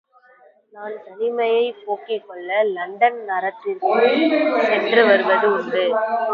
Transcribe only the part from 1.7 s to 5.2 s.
போக்கிக்கொள்ள London நரத்திற்குச் சென்று